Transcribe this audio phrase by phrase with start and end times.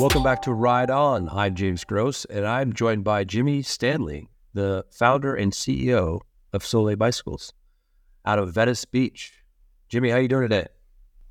[0.00, 1.28] Welcome back to Ride On.
[1.28, 6.20] I'm James Gross, and I'm joined by Jimmy Standley, the founder and CEO
[6.54, 7.52] of Solé Bicycles
[8.24, 9.34] out of Venice Beach.
[9.90, 10.66] Jimmy, how you doing today?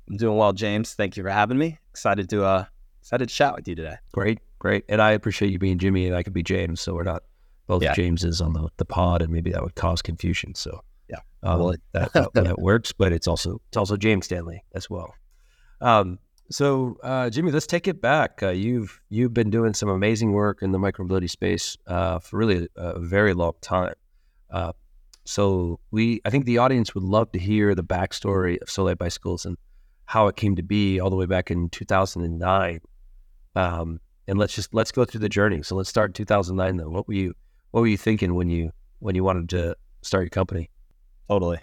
[0.08, 0.94] I'm doing well, James.
[0.94, 1.78] Thank you for having me.
[1.90, 2.64] Excited to uh
[3.00, 3.96] excited to chat with you today.
[4.12, 4.84] Great, great.
[4.88, 7.24] And I appreciate you being Jimmy and I could be James, so we're not
[7.66, 7.94] both Yeah.
[7.94, 10.54] Jameses on the, the pod and maybe that would cause confusion.
[10.54, 11.18] So Yeah.
[11.42, 15.12] um, Well, that, that, that works, but it's also it's also James Standley as well.
[15.80, 16.18] Um,
[16.50, 18.42] so uh, Jimmy, let's take it back.
[18.42, 22.68] Uh, you've you've been doing some amazing work in the micromobility space uh, for really
[22.76, 23.94] a, very long time.
[24.50, 24.72] Uh,
[25.24, 29.44] so we, I think the audience would love to hear the backstory of Solé Bicycles
[29.44, 29.56] and
[30.06, 32.80] how it came to be all the way back in 2009.
[33.54, 35.62] Um, and let's just let's go through the journey.
[35.62, 36.76] So let's start in 2009.
[36.78, 37.34] Though, what were you
[37.70, 40.68] what were you thinking when you when you wanted to start your company?
[41.28, 41.60] Totally.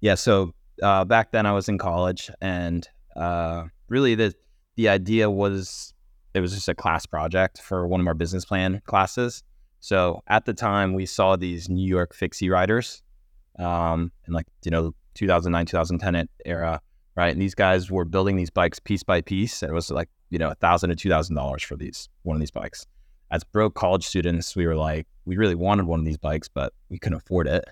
[0.00, 0.14] Yeah.
[0.14, 4.34] So uh, back then I was in college, and uh, really the
[4.76, 5.92] the idea was
[6.34, 9.42] it was just a class project for one of our business plan classes.
[9.80, 13.02] So at the time we saw these New York fixie riders,
[13.58, 16.80] um, in like you know 2009 2010 era,
[17.16, 17.32] right?
[17.32, 19.62] And these guys were building these bikes piece by piece.
[19.62, 22.36] And it was like you know a thousand to two thousand dollars for these one
[22.36, 22.86] of these bikes.
[23.30, 26.72] As broke college students, we were like we really wanted one of these bikes, but
[26.88, 27.64] we couldn't afford it.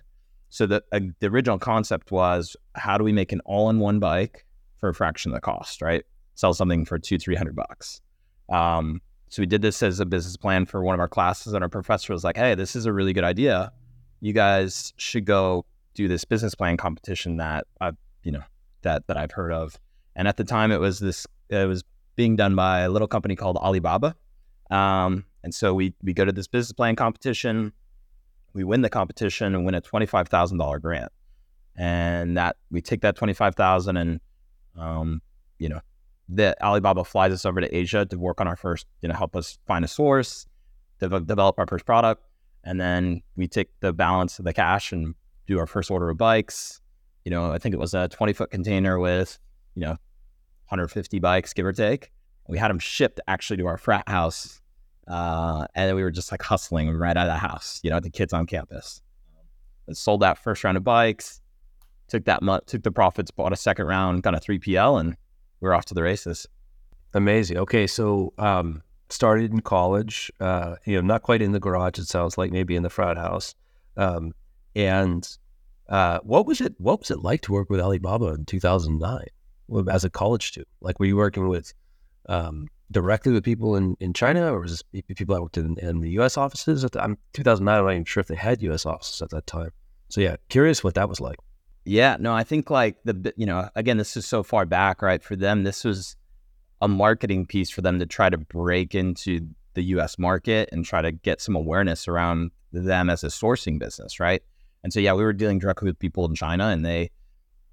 [0.50, 4.47] So the uh, the original concept was how do we make an all-in-one bike
[4.78, 6.04] for a fraction of the cost, right?
[6.34, 8.00] Sell something for two, three hundred bucks.
[8.48, 11.62] Um, so we did this as a business plan for one of our classes, and
[11.62, 13.72] our professor was like, "Hey, this is a really good idea.
[14.20, 18.42] You guys should go do this business plan competition that I've, you know,
[18.82, 19.78] that that I've heard of."
[20.16, 21.26] And at the time, it was this.
[21.50, 21.84] It was
[22.16, 24.14] being done by a little company called Alibaba.
[24.70, 27.72] Um, and so we we go to this business plan competition
[28.58, 31.12] we win the competition and win a twenty-five thousand dollar grant,
[31.76, 34.20] and that we take that twenty-five thousand and,
[34.78, 35.20] um,
[35.58, 35.80] you know,
[36.28, 39.34] the Alibaba flies us over to Asia to work on our first, you know, help
[39.34, 40.46] us find a source,
[41.00, 42.22] dev- develop our first product,
[42.64, 45.14] and then we take the balance of the cash and
[45.46, 46.80] do our first order of bikes.
[47.24, 49.38] You know, I think it was a twenty-foot container with,
[49.74, 49.96] you know,
[50.68, 52.11] 150 bikes, give or take.
[52.46, 54.61] We had them shipped actually to our frat house
[55.08, 57.98] uh, and then we were just like hustling right out of the house, you know,
[57.98, 59.00] the kids on campus.
[59.86, 61.40] And sold that first round of bikes,
[62.08, 65.17] took that month, took the profits, bought a second round, got a 3PL, and
[65.61, 66.46] we are off to the races.
[67.14, 67.58] Amazing.
[67.58, 70.30] Okay, so um, started in college.
[70.41, 71.98] Uh, you know, not quite in the garage.
[71.98, 73.55] It sounds like maybe in the frat house.
[73.97, 74.33] Um,
[74.74, 75.29] and
[75.89, 76.74] uh, what was it?
[76.79, 79.24] What was it like to work with Alibaba in 2009
[79.91, 80.68] as a college student?
[80.80, 81.73] Like, were you working with
[82.29, 86.01] um, directly with people in, in China, or was this people that worked in, in
[86.01, 86.36] the U.S.
[86.36, 86.85] offices?
[86.85, 87.79] At the, I'm 2009.
[87.79, 88.86] I'm not even sure if they had U.S.
[88.86, 89.70] offices at that time.
[90.11, 91.39] So yeah, curious what that was like.
[91.88, 95.22] Yeah, no, I think like the, you know, again, this is so far back, right?
[95.22, 96.16] For them, this was
[96.82, 101.00] a marketing piece for them to try to break into the US market and try
[101.00, 104.42] to get some awareness around them as a sourcing business, right?
[104.84, 107.10] And so, yeah, we were dealing directly with people in China and they,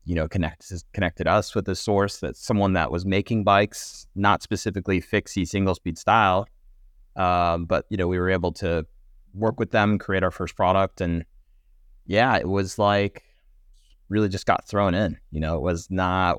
[0.05, 4.41] you know, connected connected us with a source that someone that was making bikes, not
[4.41, 6.47] specifically fixie single speed style.
[7.17, 8.85] Um, but, you know, we were able to
[9.33, 11.01] work with them, create our first product.
[11.01, 11.25] And
[12.05, 13.25] yeah, it was like,
[14.09, 15.17] really just got thrown in.
[15.31, 16.37] You know, it was not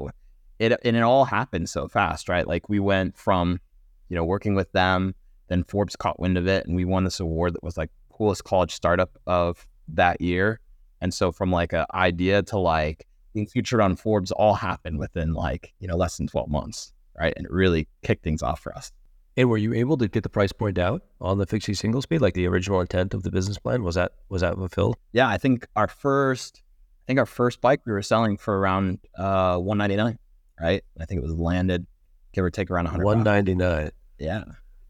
[0.59, 2.47] it and it all happened so fast, right?
[2.47, 3.61] Like we went from,
[4.09, 5.15] you know, working with them,
[5.49, 8.45] then Forbes caught wind of it and we won this award that was like coolest
[8.45, 10.61] college startup of that year.
[11.01, 15.35] And so from like an idea to like being featured on Forbes all happened within
[15.35, 17.35] like, you know, less than 12 months, right?
[17.37, 18.93] And it really kicked things off for us.
[19.37, 22.23] And were you able to get the price point out on the fixie single speed,
[22.23, 23.83] like the original intent of the business plan?
[23.83, 24.97] Was that was that fulfilled?
[25.13, 26.63] Yeah, I think our first
[27.07, 30.19] I think our first bike we were selling for around uh 199,
[30.61, 30.83] right?
[31.01, 31.87] I think it was landed
[32.33, 33.25] give or take around 100 One bucks.
[33.25, 33.91] ninety nine.
[34.19, 34.45] Yeah.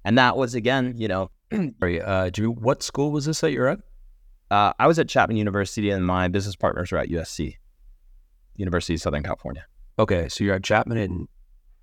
[0.05, 1.31] And that was again, you know,
[1.81, 3.81] Sorry, uh, Jimmy, what school was this that you're at?
[4.51, 7.57] uh, I was at Chapman University and my business partners were at USC,
[8.57, 9.65] University of Southern California.
[9.99, 11.29] Okay, so you're at Chapman and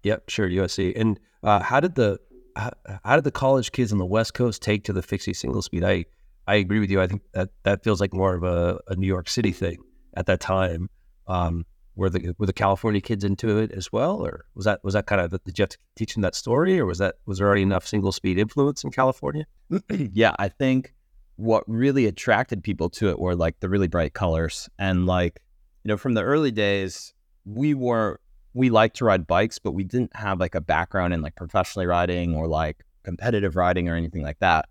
[0.04, 0.94] yep, sure, USC.
[0.96, 2.20] And uh, how did the
[2.56, 2.72] how,
[3.04, 5.84] how did the college kids on the West Coast take to the fixie single speed?
[5.84, 6.06] I
[6.48, 7.02] I agree with you.
[7.02, 9.78] I think that that feels like more of a, a New York City thing
[10.16, 10.90] at that time.
[11.28, 11.66] Um,
[11.96, 15.06] were the were the California kids into it as well, or was that was that
[15.06, 17.48] kind of did you have to teach them that story, or was that was there
[17.48, 19.46] already enough single speed influence in California?
[19.90, 20.94] yeah, I think
[21.36, 25.42] what really attracted people to it were like the really bright colors and like
[25.84, 27.14] you know from the early days
[27.46, 28.20] we were
[28.54, 31.88] we liked to ride bikes but we didn't have like a background in like professionally
[31.88, 34.70] riding or like competitive riding or anything like that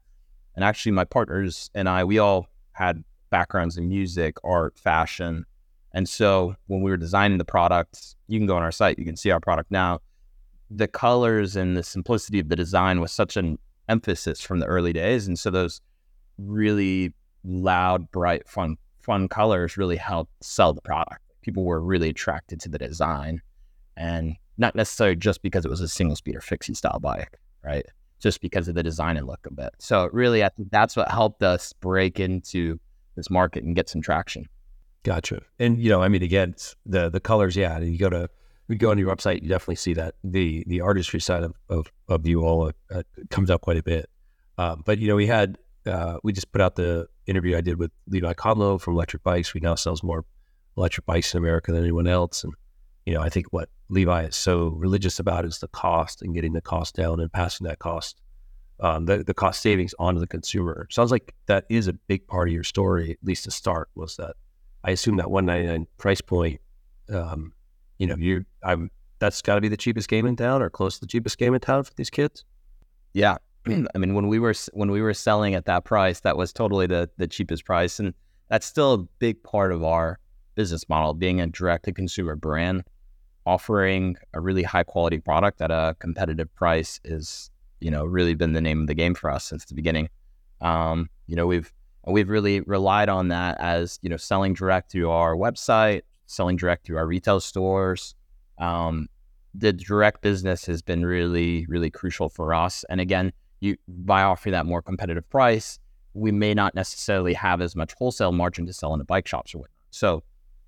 [0.55, 5.45] and actually my partners and I we all had backgrounds in music art fashion
[5.95, 9.05] and so when we were designing the products you can go on our site you
[9.05, 9.99] can see our product now
[10.75, 13.59] the colors and the simplicity of the design was such an
[13.89, 15.81] emphasis from the early days, and so those
[16.39, 17.13] really
[17.45, 21.21] loud, bright, fun, fun colors really helped sell the product.
[21.43, 23.41] People were really attracted to the design,
[23.97, 27.85] and not necessarily just because it was a single speed or fixie style bike, right?
[28.21, 29.73] Just because of the design and look of it.
[29.79, 32.79] So really, I think that's what helped us break into
[33.15, 34.47] this market and get some traction.
[35.03, 35.43] Gotcha.
[35.59, 36.55] And you know, I mean, again,
[36.87, 37.57] the the colors.
[37.57, 38.29] Yeah, And you go to
[38.69, 41.91] we go on your website, you definitely see that the the artistry side of of,
[42.09, 44.09] of you all uh, comes out quite a bit.
[44.59, 47.79] Um, but you know, we had uh, we just put out the interview I did
[47.79, 49.55] with Levi Conlow from Lectric eBikes.
[49.55, 50.25] We now sells more
[50.77, 52.55] electric bikes in America than anyone else, and
[53.05, 56.53] you know, I think what Levi is so religious about is the cost and getting
[56.53, 58.22] the cost down and passing that cost,
[58.83, 60.87] um, the the cost savings onto the consumer.
[60.91, 63.89] Sounds like that is a big part of your story, at least to start.
[63.95, 64.35] Was that
[64.85, 66.61] I assume that 199 price point,
[67.09, 67.53] um,
[67.99, 68.91] you know, you I'm
[69.21, 71.55] that's got to be the cheapest game in town or close to the cheapest game
[71.55, 72.45] in town for these kids.
[73.15, 73.37] Yeah,
[73.67, 76.89] I mean when we were when we were selling at that price, that was totally
[76.89, 78.13] the the cheapest price, and
[78.49, 80.19] that's still a big part of our
[80.57, 82.83] business model, being a direct to consumer brand,
[83.47, 87.53] offering a really high quality product at a competitive price is
[87.83, 90.09] you know really been the name of the game for us since the beginning.
[90.61, 91.73] Um, you know we've
[92.07, 96.87] we've really relied on that as you know selling direct through our website, selling direct
[96.87, 98.15] through our retail stores.
[98.59, 99.09] Um,
[99.55, 102.85] the direct business has been really really crucial for us.
[102.89, 105.79] And again, you by offering that more competitive price,
[106.15, 109.55] we may not necessarily have as much wholesale margin to sell in into bike shops
[109.55, 109.77] or whatnot.
[109.91, 110.23] So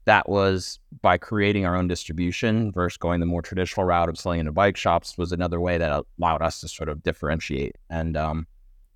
[0.06, 4.40] that was by creating our own distribution versus going the more traditional route of selling
[4.40, 8.46] into bike shops was another way that allowed us to sort of differentiate and um,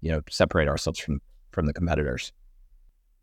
[0.01, 1.21] you know separate ourselves from
[1.51, 2.33] from the competitors.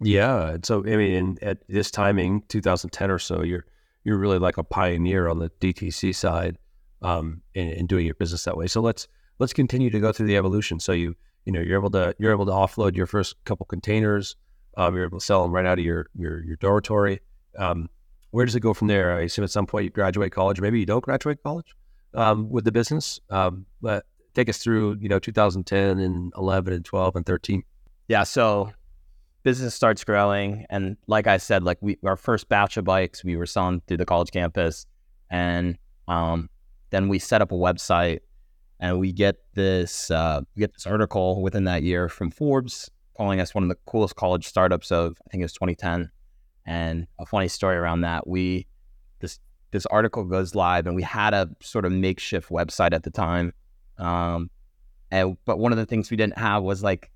[0.01, 0.57] Yeah.
[0.63, 3.65] So I mean, at this timing, 2010 or so, you're
[4.03, 6.57] you're really like a pioneer on the DTC side,
[7.01, 8.67] um, in, in doing your business that way.
[8.67, 9.07] So let's
[9.39, 10.79] let's continue to go through the evolution.
[10.79, 11.15] So you
[11.45, 14.35] you know you're able to you're able to offload your first couple containers.
[14.77, 17.21] Um, you're able to sell them right out of your your your dormitory.
[17.57, 17.89] Um,
[18.31, 19.17] where does it go from there?
[19.17, 21.75] I assume at some point you graduate college, maybe you don't graduate college
[22.13, 23.19] um, with the business.
[23.29, 27.63] Um, but take us through you know 2010 and 11 and 12 and 13.
[28.07, 28.23] Yeah.
[28.23, 28.71] So
[29.43, 33.35] business starts growing, and like I said, like we our first batch of bikes we
[33.35, 34.85] were selling through the college campus,
[35.29, 35.77] and
[36.07, 36.49] um,
[36.89, 38.19] then we set up a website,
[38.79, 43.39] and we get this uh, we get this article within that year from Forbes calling
[43.39, 46.11] us one of the coolest college startups of I think it was 2010.
[46.65, 48.67] And a funny story around that, we
[49.19, 49.39] this
[49.71, 53.53] this article goes live, and we had a sort of makeshift website at the time.
[53.97, 54.49] Um,
[55.11, 57.11] and but one of the things we didn't have was like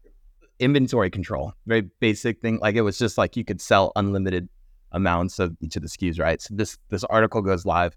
[0.60, 2.60] inventory control, very basic thing.
[2.60, 4.50] Like it was just like you could sell unlimited
[4.92, 6.42] amounts of each of the SKUs, right?
[6.42, 7.96] So this this article goes live,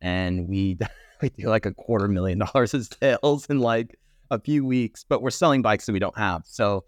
[0.00, 0.78] and we
[1.22, 3.98] we do like a quarter million dollars in sales in like
[4.30, 6.42] a few weeks, but we're selling bikes that we don't have.
[6.46, 6.84] So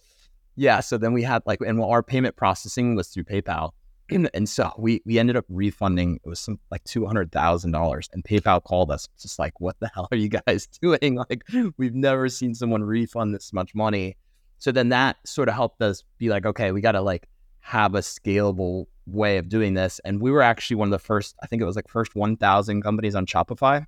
[0.56, 3.72] yeah, so then we had like, and our payment processing was through PayPal.
[4.08, 8.08] And so we we ended up refunding it was some like two hundred thousand dollars,
[8.12, 11.16] and PayPal called us just like, "What the hell are you guys doing?
[11.16, 11.44] Like,
[11.76, 14.16] we've never seen someone refund this much money."
[14.58, 17.28] So then that sort of helped us be like, okay, we got to like
[17.60, 20.00] have a scalable way of doing this.
[20.04, 22.82] And we were actually one of the first, I think it was like first 1,000
[22.82, 23.86] companies on Shopify.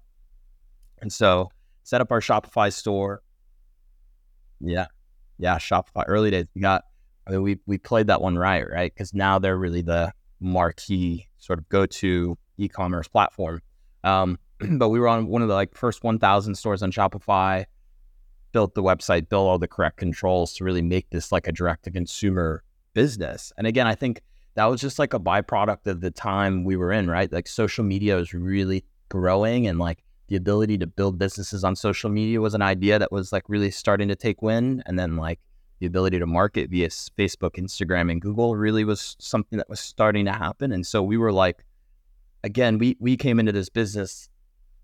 [1.00, 1.50] And so
[1.84, 3.22] set up our Shopify store.
[4.60, 4.86] Yeah.
[5.38, 5.56] Yeah.
[5.58, 6.46] Shopify early days.
[6.54, 6.84] We got,
[7.28, 8.92] I mean, we, we played that one right, right?
[8.92, 13.60] Because now they're really the marquee sort of go to e commerce platform.
[14.02, 14.38] Um,
[14.78, 17.66] but we were on one of the like first 1,000 stores on Shopify
[18.52, 21.84] built the website, built all the correct controls to really make this like a direct
[21.84, 22.62] to consumer
[22.94, 23.52] business.
[23.58, 24.22] And again, I think
[24.54, 27.30] that was just like a byproduct of the time we were in, right?
[27.30, 32.10] Like social media was really growing and like the ability to build businesses on social
[32.10, 34.82] media was an idea that was like really starting to take wind.
[34.86, 35.40] And then like
[35.80, 40.24] the ability to market via Facebook, Instagram, and Google really was something that was starting
[40.24, 40.72] to happen.
[40.72, 41.64] And so we were like,
[42.44, 44.28] again, we we came into this business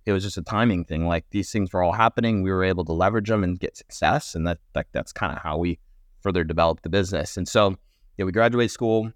[0.06, 1.06] it was just a timing thing.
[1.06, 2.42] Like these things were all happening.
[2.42, 4.34] We were able to leverage them and get success.
[4.34, 5.78] And that, that that's kind of how we
[6.20, 7.36] further developed the business.
[7.36, 7.76] And so,
[8.18, 9.10] yeah, we graduated school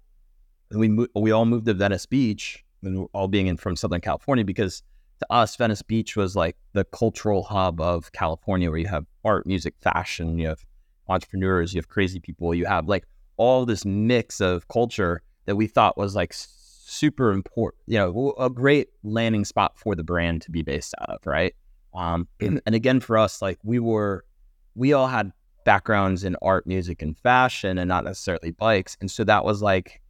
[0.71, 4.01] and we, mo- we all moved to Venice Beach and all being in from Southern
[4.01, 4.81] California because
[5.19, 9.45] to us, Venice Beach was like the cultural hub of California where you have art,
[9.45, 10.65] music, fashion, you have
[11.09, 13.05] entrepreneurs, you have crazy people, you have like
[13.37, 18.49] all this mix of culture that we thought was like super important, you know, a
[18.49, 21.55] great landing spot for the brand to be based out of, right?
[21.93, 24.25] Um, and, and again, for us, like we were,
[24.75, 25.31] we all had
[25.65, 30.01] backgrounds in art, music, and fashion, and not necessarily bikes, and so that was like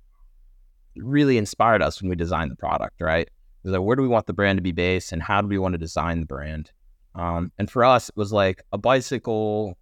[0.95, 3.29] really inspired us when we designed the product, right?
[3.63, 5.73] Like, where do we want the brand to be based, and how do we want
[5.73, 6.71] to design the brand?
[7.15, 9.77] Um, and for us, it was like a bicycle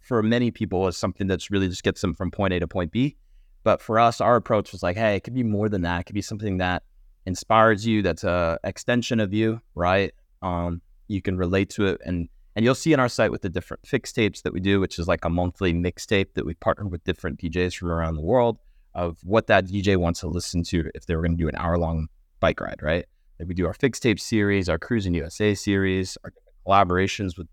[0.00, 2.90] for many people is something that's really just gets them from point A to point
[2.90, 3.16] B.
[3.62, 6.00] But for us, our approach was like, hey, it could be more than that.
[6.00, 6.82] It could be something that
[7.26, 10.12] inspires you, that's a extension of you, right?
[10.42, 12.00] Um, you can relate to it.
[12.04, 14.80] And and you'll see in our site with the different fix tapes that we do,
[14.80, 18.22] which is like a monthly mixtape that we partner with different DJs from around the
[18.22, 18.58] world
[18.94, 21.54] of what that DJ wants to listen to if they were going to do an
[21.56, 22.08] hour long
[22.40, 23.06] bike ride, right?
[23.38, 26.32] Like we do our fix tape series, our Cruising USA series, our
[26.66, 27.46] collaborations with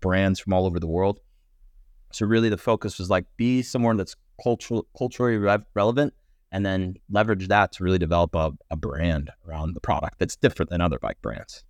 [0.00, 1.20] brands from all over the world.
[2.14, 6.14] So really, the focus was like be someone that's cultural, culturally re- relevant,
[6.50, 10.70] and then leverage that to really develop a, a brand around the product that's different
[10.70, 11.64] than other bike brands.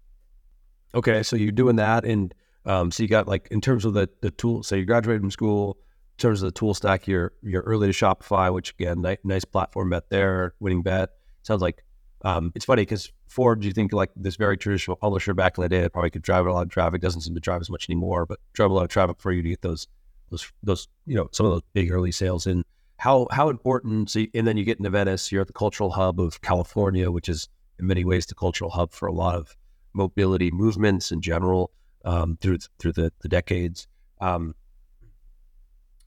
[0.95, 2.35] Okay, so you're doing that, and
[2.67, 4.63] um, so you got like in terms of the the tool.
[4.63, 5.79] So you graduated from school.
[6.19, 9.45] In terms of the tool stack, you're you're early to Shopify, which again, nice, nice
[9.45, 11.11] platform bet there, winning bet.
[11.43, 11.83] Sounds like
[12.25, 15.69] um, it's funny because Forbes, you think like this very traditional publisher back in the
[15.69, 17.89] day that probably could drive a lot of traffic, doesn't seem to drive as much
[17.89, 19.89] anymore, but drive a lot of traffic for you to get those
[20.33, 22.65] those those you know some of those big early sales and
[22.97, 24.11] How how important?
[24.11, 25.31] So you, and then you get into Venice.
[25.33, 27.49] You're at the cultural hub of California, which is
[27.79, 29.57] in many ways the cultural hub for a lot of
[29.93, 31.71] mobility movements in general
[32.05, 33.89] um, through through the, the decades.
[34.21, 34.55] Um,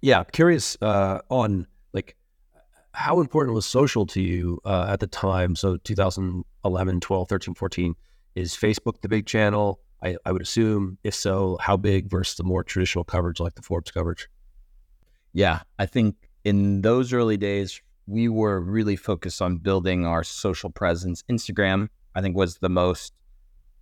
[0.01, 2.15] yeah, curious uh, on like
[2.93, 5.55] how important was social to you uh, at the time?
[5.55, 7.95] So 2011, 12, 13, 14.
[8.35, 9.79] Is Facebook the big channel?
[10.05, 10.97] I, I would assume.
[11.03, 14.29] If so, how big versus the more traditional coverage like the Forbes coverage?
[15.33, 20.69] Yeah, I think in those early days, we were really focused on building our social
[20.69, 21.23] presence.
[21.29, 23.13] Instagram, I think, was the most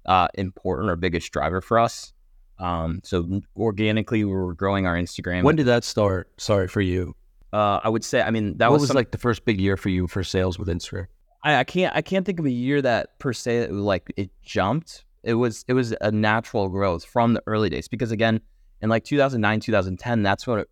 [0.06, 2.14] uh, important or biggest driver for us.
[2.58, 5.44] Um, so organically, we were growing our Instagram.
[5.44, 6.32] When did that start?
[6.38, 7.16] Sorry for you.
[7.52, 9.60] Uh, I would say, I mean, that what was, was some- like the first big
[9.60, 11.08] year for you for sales with Instagram.
[11.44, 15.04] I, I can't I can't think of a year that per se like it jumped.
[15.24, 18.42] It was it was a natural growth from the early days because again
[18.82, 20.66] in like 2009 2010 that's when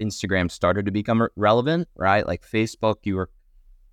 [0.00, 3.30] Instagram started to become relevant right like Facebook you were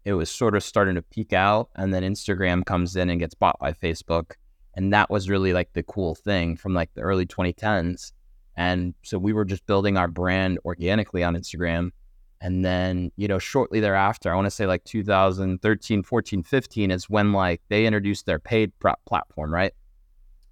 [0.04, 3.36] it was sort of starting to peak out and then Instagram comes in and gets
[3.36, 4.32] bought by Facebook
[4.76, 8.12] and that was really like the cool thing from like the early 2010s
[8.58, 11.92] and so we were just building our brand organically on Instagram
[12.42, 17.08] and then, you know, shortly thereafter, I want to say like 2013, 14, 15 is
[17.08, 18.72] when like they introduced their paid
[19.06, 19.74] platform, right?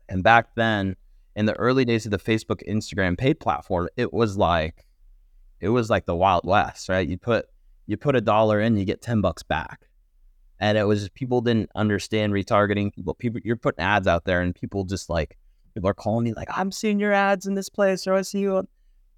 [0.09, 0.95] And back then,
[1.35, 4.85] in the early days of the Facebook, Instagram paid platform, it was like,
[5.61, 7.07] it was like the Wild West, right?
[7.07, 7.45] You put
[7.87, 9.87] you put a dollar in, you get 10 bucks back.
[10.59, 12.93] And it was people didn't understand retargeting.
[12.93, 15.37] People, people, you're putting ads out there, and people just like
[15.73, 18.39] people are calling me like, I'm seeing your ads in this place, or I see
[18.39, 18.67] you on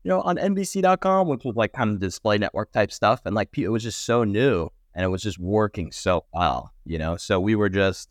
[0.04, 3.22] you know, on NBC.com, which was like kind of display network type stuff.
[3.26, 6.98] And like, it was just so new and it was just working so well, you
[6.98, 7.18] know?
[7.18, 8.10] So we were just,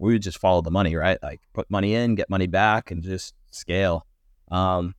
[0.00, 1.18] we would just follow the money, right?
[1.22, 4.06] Like put money in, get money back and just scale.
[4.50, 4.94] Um,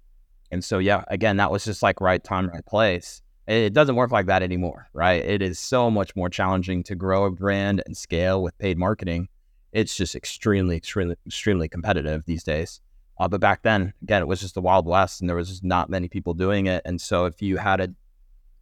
[0.51, 3.21] and so, yeah, again, that was just like right time, right place.
[3.47, 5.23] It doesn't work like that anymore, right?
[5.25, 9.27] It is so much more challenging to grow a brand and scale with paid marketing.
[9.73, 12.79] It's just extremely, extremely, extremely competitive these days.
[13.19, 15.63] Uh, but back then, again, it was just the Wild West, and there was just
[15.63, 16.81] not many people doing it.
[16.85, 17.89] And so, if you had a,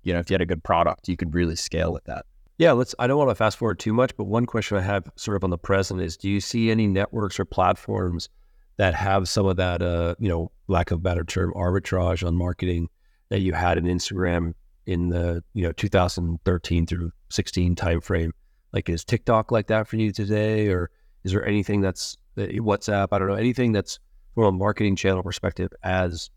[0.03, 2.25] you know, if you had a good product, you could really scale with that.
[2.59, 2.93] Yeah, let's.
[2.99, 5.45] I don't want to fast forward too much, but one question I have, sort of
[5.45, 8.27] on the present, is: Do you see any networks or platforms
[8.75, 12.89] that have some of that, uh, you know, lack of better term, arbitrage on marketing
[13.29, 14.53] that you had in Instagram
[14.85, 18.31] in the, you know, 2013 through 16 timeframe?
[18.73, 20.91] Like, is TikTok like that for you today, or
[21.23, 23.07] is there anything that's WhatsApp?
[23.13, 23.99] I don't know anything that's
[24.35, 26.29] from a marketing channel perspective as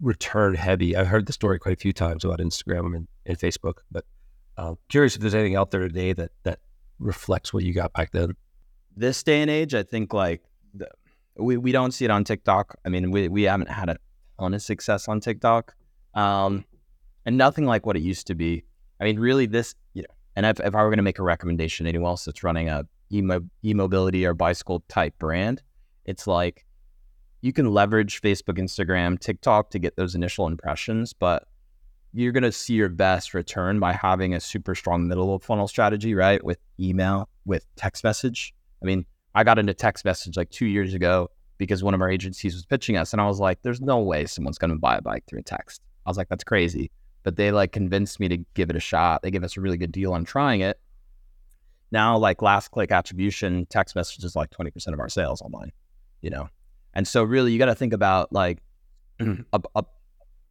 [0.00, 0.96] return heavy.
[0.96, 4.04] I've heard the story quite a few times about Instagram and, and Facebook, but
[4.56, 6.58] uh, curious if there's anything out there today that that
[6.98, 8.34] reflects what you got back then.
[8.96, 10.42] This day and age, I think like
[10.74, 10.88] the,
[11.36, 12.76] we we don't see it on TikTok.
[12.84, 13.96] I mean, we we haven't had a
[14.38, 15.74] ton of success on TikTok,
[16.14, 16.64] um,
[17.24, 18.64] and nothing like what it used to be.
[19.00, 21.22] I mean, really, this you know, and if, if I were going to make a
[21.22, 23.22] recommendation to anyone else that's running a e
[23.74, 25.62] mobility or bicycle type brand,
[26.04, 26.66] it's like
[27.40, 31.48] you can leverage Facebook, Instagram, TikTok to get those initial impressions, but
[32.12, 35.66] you're going to see your best return by having a super strong middle of funnel
[35.66, 36.42] strategy, right?
[36.44, 38.54] With email, with text message.
[38.82, 42.10] I mean, I got into text message like two years ago because one of our
[42.10, 44.96] agencies was pitching us, and I was like, there's no way someone's going to buy
[44.96, 45.80] a bike through a text.
[46.04, 46.90] I was like, that's crazy.
[47.22, 49.22] But they like convinced me to give it a shot.
[49.22, 50.80] They gave us a really good deal on trying it.
[51.92, 55.70] Now, like last click attribution, text message is like 20% of our sales online,
[56.20, 56.48] you know?
[56.94, 58.58] And so really you got to think about like
[59.20, 59.84] a, a,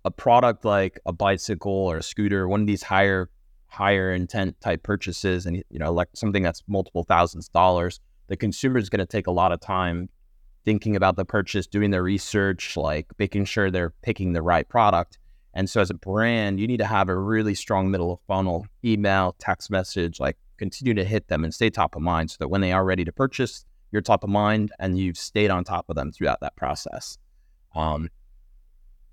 [0.05, 3.29] a product like a bicycle or a scooter, one of these higher
[3.67, 8.35] higher intent type purchases and you know like something that's multiple thousands of dollars, the
[8.35, 10.09] consumer is going to take a lot of time
[10.65, 15.17] thinking about the purchase, doing their research, like making sure they're picking the right product.
[15.53, 18.65] And so, as a brand, you need to have a really strong middle of funnel,
[18.85, 22.47] email, text message, like continue to hit them and stay top of mind so that
[22.47, 25.89] when they are ready to purchase, you're top of mind and you've stayed on top
[25.89, 27.17] of them throughout that process.
[27.75, 28.09] Um,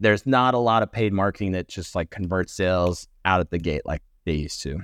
[0.01, 3.59] there's not a lot of paid marketing that just like converts sales out at the
[3.59, 4.81] gate like they used to.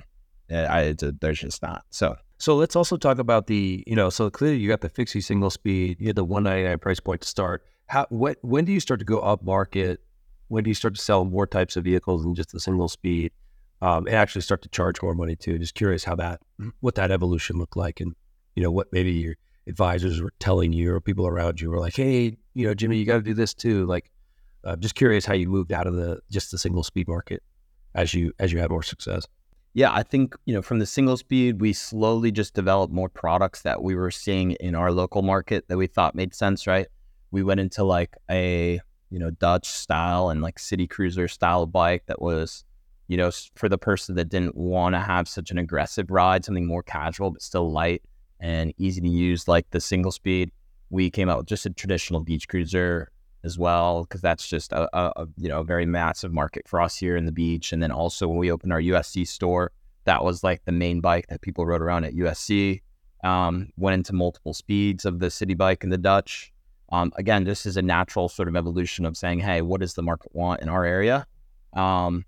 [0.51, 1.83] I, there's just not.
[1.89, 5.21] So so let's also talk about the, you know, so clearly you got the Fixie
[5.21, 7.65] single speed, you had the 199 price point to start.
[7.87, 10.01] How what when do you start to go up market?
[10.47, 13.31] When do you start to sell more types of vehicles than just the single speed?
[13.81, 15.57] Um, and actually start to charge more money too.
[15.59, 16.41] Just curious how that
[16.79, 18.15] what that evolution looked like and
[18.55, 19.35] you know what maybe your
[19.67, 23.05] advisors were telling you or people around you were like, hey, you know, Jimmy, you
[23.05, 23.85] got to do this too.
[23.85, 24.11] Like,
[24.65, 27.41] uh, just curious how you moved out of the just the single speed market
[27.93, 29.27] as you as you had more success.
[29.75, 33.63] Yeah, I think, you know, from the single speed, we slowly just developed more products
[33.63, 36.87] that we were seeing in our local market that we thought made sense, right?
[37.31, 38.79] We went into like a,
[39.09, 42.63] you know, Dutch style and like city cruiser style bike that was,
[43.09, 46.65] you know, for the person that didn't want to have such an aggressive ride, something
[46.65, 48.01] more casual but still light
[48.39, 50.51] and easy to use like the single speed.
[50.89, 53.11] We came out with just a traditional beach cruiser
[53.45, 56.97] as well because that's just a, a, you know a very massive market for us
[56.97, 57.71] here in the beach.
[57.71, 59.71] And then also when we opened our USC store,
[60.05, 62.81] that was like the main bike that people rode around at USC.
[63.23, 66.51] Um, went into multiple speeds of the city bike and the Dutch.
[66.91, 70.03] Um, again, this is a natural sort of evolution of saying, hey, what does the
[70.03, 71.25] market want in our area?
[71.73, 72.25] Um,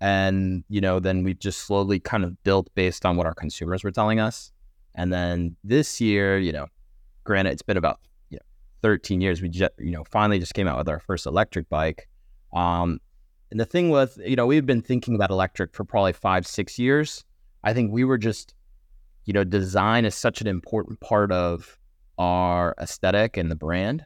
[0.00, 3.84] and you know, then we just slowly kind of built based on what our consumers
[3.84, 4.52] were telling us.
[4.94, 6.66] And then this year, you know,
[7.24, 8.00] granted, it's been about
[8.82, 12.08] 13 years, we just, you know, finally just came out with our first electric bike.
[12.52, 13.00] Um,
[13.50, 16.78] and the thing was, you know, we've been thinking about electric for probably five, six
[16.78, 17.24] years.
[17.64, 18.54] I think we were just,
[19.24, 21.78] you know, design is such an important part of
[22.18, 24.04] our aesthetic and the brand.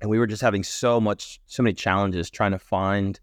[0.00, 3.20] And we were just having so much, so many challenges trying to find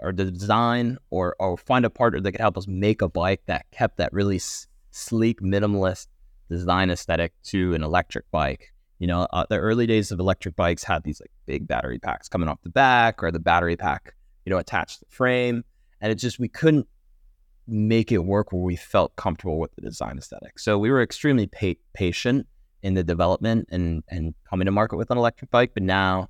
[0.00, 3.70] or design or, or find a partner that could help us make a bike that
[3.70, 6.08] kept that really s- sleek, minimalist
[6.50, 8.72] design aesthetic to an electric bike.
[8.98, 12.28] You know, uh, the early days of electric bikes had these like big battery packs
[12.28, 15.64] coming off the back or the battery pack, you know, attached to the frame.
[16.00, 16.86] And it just, we couldn't
[17.66, 20.58] make it work where we felt comfortable with the design aesthetic.
[20.58, 22.46] So we were extremely pa- patient
[22.82, 25.72] in the development and, and coming to market with an electric bike.
[25.74, 26.28] But now,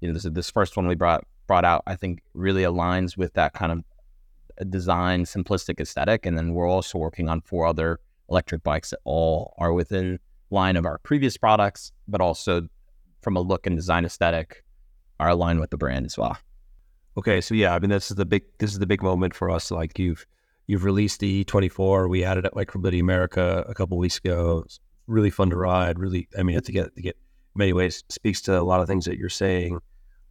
[0.00, 3.32] you know, this, this first one we brought, brought out, I think really aligns with
[3.34, 6.26] that kind of design simplistic aesthetic.
[6.26, 10.18] And then we're also working on four other electric bikes that all are within
[10.52, 12.68] line of our previous products, but also
[13.22, 14.62] from a look and design aesthetic
[15.18, 16.36] are aligned with the brand as well.
[17.16, 19.50] Okay, so yeah, I mean this is the big this is the big moment for
[19.50, 19.70] us.
[19.70, 20.26] Like you've
[20.66, 22.08] you've released the E24.
[22.08, 24.62] We it at Micromobility America a couple weeks ago.
[24.64, 25.98] It's really fun to ride.
[25.98, 27.16] Really, I mean, to get to get
[27.54, 29.78] many ways speaks to a lot of things that you're saying.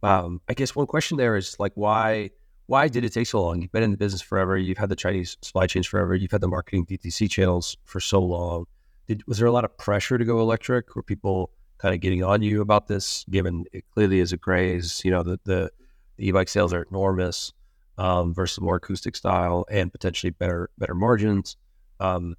[0.02, 2.30] Um, I guess one question there is like why
[2.66, 3.62] why did it take so long?
[3.62, 4.56] You've been in the business forever.
[4.56, 6.14] You've had the Chinese supply chains forever.
[6.14, 8.66] You've had the marketing DTC channels for so long.
[9.08, 10.94] Did, was there a lot of pressure to go electric?
[10.94, 15.02] Were people kind of getting on you about this, given it clearly is a craze?
[15.04, 15.70] You know, the the,
[16.16, 17.52] the e-bike sales are enormous
[17.98, 21.56] um, versus more acoustic style and potentially better better margins.
[22.00, 22.36] Um,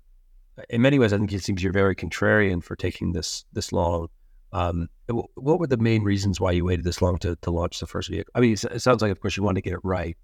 [0.69, 4.07] in many ways, I think it seems you're very contrarian for taking this this long.
[4.51, 7.87] Um, what were the main reasons why you waited this long to, to launch the
[7.87, 8.31] first vehicle?
[8.35, 10.15] I mean, it sounds like, of course, you wanted to get it right,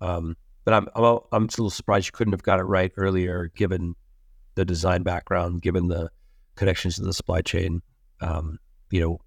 [0.00, 3.96] um, but I'm, I'm I'm still surprised you couldn't have got it right earlier, given
[4.54, 6.10] the design background, given the
[6.54, 7.82] connections to the supply chain,
[8.20, 8.58] um,
[8.90, 9.18] you know,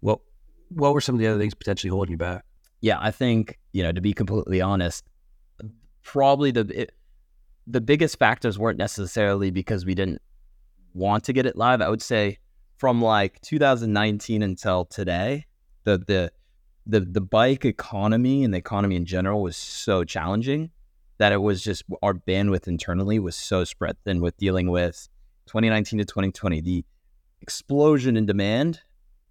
[0.00, 0.20] what
[0.68, 2.44] what were some of the other things potentially holding you back?
[2.80, 5.04] Yeah, I think you know to be completely honest,
[6.02, 6.92] probably the it,
[7.66, 10.22] the biggest factors weren't necessarily because we didn't
[10.94, 11.80] want to get it live.
[11.80, 12.38] I would say
[12.78, 15.46] from like 2019 until today,
[15.84, 16.32] the the
[16.86, 20.70] the the bike economy and the economy in general was so challenging
[21.20, 25.06] that it was just our bandwidth internally was so spread thin with dealing with
[25.48, 26.82] 2019 to 2020, the
[27.42, 28.80] explosion in demand,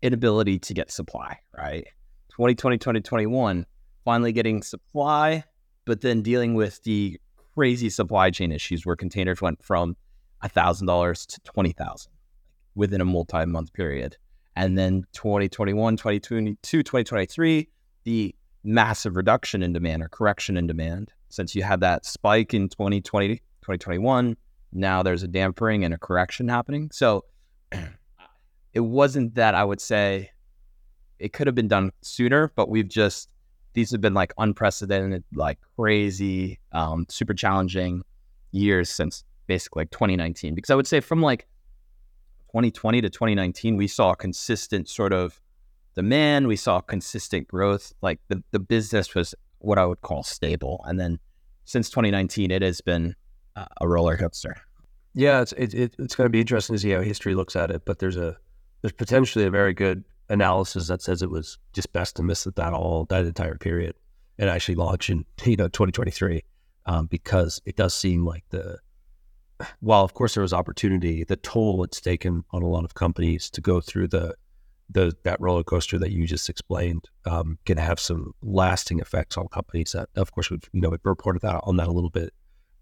[0.04, 1.88] inability to get supply, right?
[2.30, 3.66] 2020, 2021,
[4.06, 5.44] finally getting supply,
[5.86, 7.20] but then dealing with the
[7.56, 9.98] crazy supply chain issues where containers went from
[10.44, 12.12] $1,000 to 20000
[12.76, 14.16] within a multi-month period.
[14.56, 17.68] And then 2021, 2022, 2023,
[18.04, 22.70] the massive reduction in demand or correction in demand since you had that spike in
[22.70, 24.36] 2020, 2021,
[24.72, 26.90] now there's a dampering and a correction happening.
[26.92, 27.26] So
[28.74, 30.32] it wasn't that I would say
[31.20, 33.30] it could have been done sooner, but we've just,
[33.74, 38.04] these have been like unprecedented, like crazy, um, super challenging
[38.52, 40.56] years since basically like 2019.
[40.56, 41.48] Because I would say from like
[42.52, 45.40] 2020 to 2019, we saw consistent sort of
[45.96, 46.48] demand.
[46.48, 47.94] We saw consistent growth.
[48.02, 50.84] Like the, the business was what I would call stable.
[50.88, 51.20] And then
[51.66, 53.16] since 2019, it has been
[53.56, 54.56] uh, a roller coaster.
[55.14, 57.72] Yeah, it's it, it, it's going to be interesting to see how history looks at
[57.72, 57.84] it.
[57.86, 58.38] But there's a
[58.82, 62.74] there's potentially a very good analysis that says it was just best to miss that
[62.74, 63.96] all that entire period
[64.38, 66.44] and actually launch in you know 2023
[66.86, 68.78] um, because it does seem like the
[69.82, 73.50] while of course there was opportunity, the toll it's taken on a lot of companies
[73.50, 74.36] to go through the
[74.90, 79.48] the that roller coaster that you just explained um, can have some lasting effects on
[79.48, 79.92] companies.
[79.92, 82.34] That of course we've you know we've reported that on that a little bit,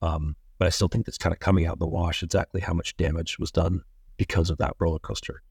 [0.02, 2.74] um, but I still think that's kind of coming out in the wash exactly how
[2.74, 3.82] much damage was done
[4.18, 5.42] because of that roller coaster.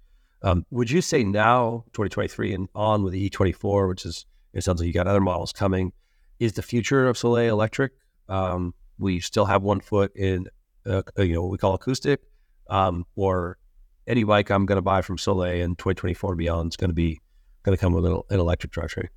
[0.43, 4.81] Um, would you say now 2023 and on with the E24, which is it sounds
[4.81, 5.93] like you got other models coming,
[6.39, 7.93] is the future of Solé electric?
[8.29, 10.47] Um, we still have one foot in
[10.87, 12.21] uh, you know what we call acoustic,
[12.69, 13.59] um, or
[14.07, 16.95] any bike I'm going to buy from Solé in 2024 and beyond is going to
[16.95, 17.21] be
[17.63, 19.09] going to come with an, an electric drivetrain.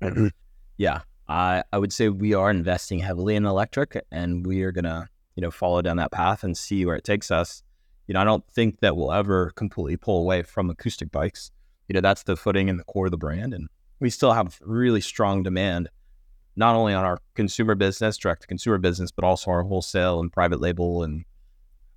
[0.76, 4.84] yeah, I I would say we are investing heavily in electric, and we are going
[4.84, 7.62] to you know follow down that path and see where it takes us.
[8.06, 11.50] You know, I don't think that we'll ever completely pull away from acoustic bikes.
[11.88, 13.68] You know, that's the footing and the core of the brand, and
[14.00, 15.88] we still have really strong demand,
[16.56, 20.30] not only on our consumer business, direct to consumer business, but also our wholesale and
[20.32, 21.24] private label and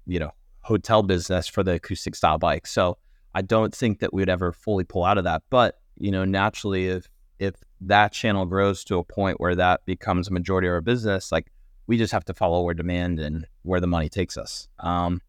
[0.05, 0.31] you know
[0.67, 2.67] hotel business for the acoustic style bike.
[2.67, 2.97] So
[3.33, 5.43] I don't think that we'd ever fully pull out of that.
[5.49, 7.07] But you know, naturally, if
[7.39, 11.31] if that channel grows to a point where that becomes a majority of our business,
[11.31, 11.47] like
[11.87, 14.67] we just have to follow where demand and where the money takes us.
[14.79, 15.21] Um,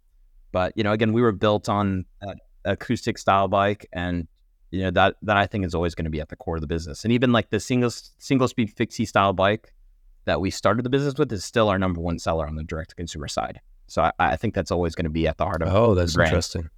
[0.51, 2.05] but you know, again, we were built on
[2.65, 4.27] acoustic style bike, and
[4.73, 6.63] you know that that I think is always going to be at the core of
[6.63, 7.05] the business.
[7.05, 9.73] And even like the single single speed fixie style bike
[10.25, 12.91] that we started the business with is still our number one seller on the direct
[12.91, 13.61] to consumer side.
[13.89, 15.75] So I, I think that's always going to be at the heart of.
[15.75, 16.71] Oh, that's interesting.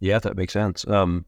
[0.00, 0.86] Yeah, that makes sense.
[0.86, 1.26] Um,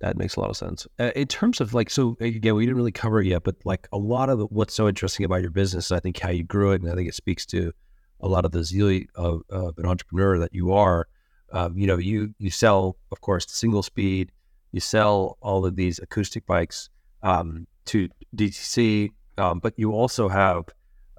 [0.00, 0.86] that makes a lot of sense.
[0.98, 3.86] Uh, in terms of like, so again, we didn't really cover it yet, but like
[3.92, 6.72] a lot of the, what's so interesting about your business, I think how you grew
[6.72, 7.72] it, and I think it speaks to
[8.20, 11.06] a lot of the zeal of, of an entrepreneur that you are.
[11.52, 14.32] Um, you know, you you sell, of course, the single speed.
[14.72, 16.88] You sell all of these acoustic bikes
[17.22, 20.64] um, to DTC, um, but you also have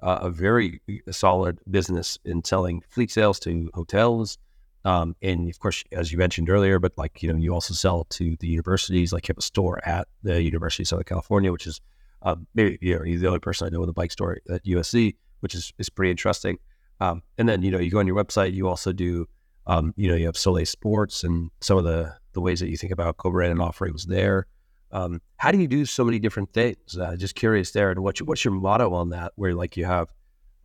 [0.02, 4.38] uh, a very solid business in selling fleet sales to hotels.
[4.84, 8.04] Um, and of course, as you mentioned earlier, but like, you know, you also sell
[8.10, 11.68] to the universities, like you have a store at the University of Southern California, which
[11.68, 11.80] is
[12.22, 14.64] uh, maybe, you know, you're the only person I know with a bike store at
[14.64, 16.58] USC, which is, is pretty interesting.
[17.00, 19.26] Um, and then, you know, you go on your website, you also do,
[19.68, 22.76] um, you know, you have Solé Sports and some of the, the ways that you
[22.76, 24.46] think about co-brand and offerings there.
[24.92, 26.96] Um, how do you do so many different things?
[26.98, 27.90] Uh, just curious there.
[27.90, 29.32] And what's your, what's your motto on that?
[29.36, 30.12] Where like you have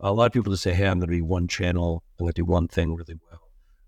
[0.00, 2.04] a lot of people just say, "Hey, I'm going to be one channel.
[2.18, 3.42] I'm going to do one thing really well."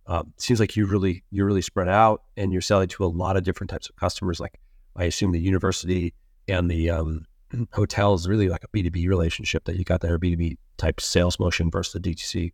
[0.07, 3.37] Um, seems like you really you're really spread out, and you're selling to a lot
[3.37, 4.41] of different types of customers.
[4.41, 4.59] Like
[4.97, 6.15] I assume the university
[6.49, 7.27] and the um,
[7.73, 11.71] hotel is really like a B2B relationship that you got there, B2B type sales motion
[11.71, 12.53] versus the DTC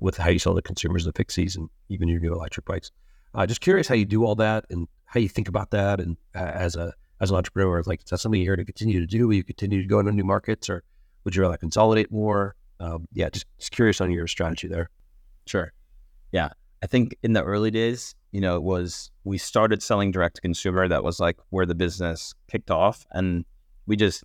[0.00, 2.90] with how you sell to consumers, the fixies, and even your new electric bikes.
[3.34, 6.16] Uh, just curious how you do all that and how you think about that, and
[6.34, 7.82] uh, as a as an entrepreneur?
[7.86, 9.28] Like, is that something you're here to continue to do?
[9.28, 10.82] Will you continue to go into new markets or
[11.24, 12.54] would you rather consolidate more?
[12.80, 14.88] Um, yeah, just, just curious on your strategy there.
[15.46, 15.72] Sure.
[16.32, 16.50] Yeah.
[16.82, 20.42] I think in the early days, you know, it was we started selling direct to
[20.42, 20.86] consumer.
[20.86, 23.04] That was like where the business kicked off.
[23.10, 23.44] And
[23.86, 24.22] we just,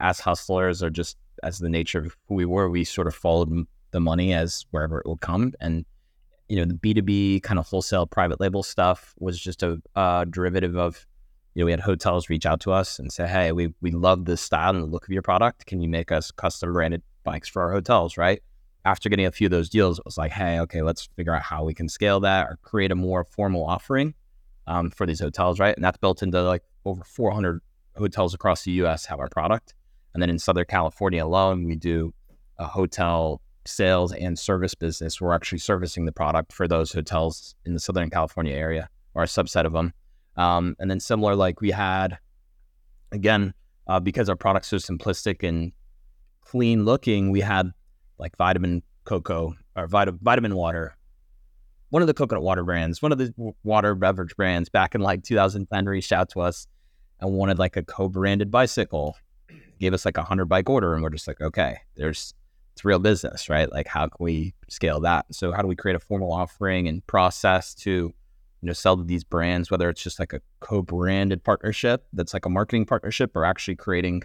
[0.00, 3.66] as hustlers or just as the nature of who we were, we sort of followed
[3.92, 5.52] the money as wherever it would come.
[5.60, 5.86] And,
[6.48, 11.06] you know, the B2B kind of wholesale private label stuff was just a derivative of
[11.54, 14.24] you know, we had hotels reach out to us and say, "Hey, we we love
[14.24, 15.66] the style and the look of your product.
[15.66, 18.42] Can you make us custom branded bikes for our hotels?" Right.
[18.84, 21.42] After getting a few of those deals, it was like, "Hey, okay, let's figure out
[21.42, 24.14] how we can scale that or create a more formal offering
[24.66, 27.60] um, for these hotels." Right, and that's built into like over 400
[27.96, 29.06] hotels across the U.S.
[29.06, 29.74] have our product,
[30.12, 32.12] and then in Southern California alone, we do
[32.58, 35.20] a hotel sales and service business.
[35.20, 39.26] We're actually servicing the product for those hotels in the Southern California area or a
[39.26, 39.92] subset of them.
[40.36, 42.18] Um, and then similar, like we had,
[43.12, 43.54] again,
[43.86, 45.72] uh, because our product's so simplistic and
[46.40, 47.70] clean looking, we had
[48.18, 50.96] like vitamin cocoa or vit- vitamin water.
[51.90, 55.22] One of the coconut water brands, one of the water beverage brands back in like
[55.22, 56.66] 2010 reached out to us
[57.20, 59.16] and wanted like a co-branded bicycle.
[59.78, 62.32] Gave us like a hundred bike order, and we're just like, okay, there's
[62.74, 63.70] it's real business, right?
[63.70, 65.26] Like, how can we scale that?
[65.30, 68.12] So, how do we create a formal offering and process to
[68.64, 72.46] you know sell to these brands whether it's just like a co-branded partnership that's like
[72.46, 74.22] a marketing partnership or actually creating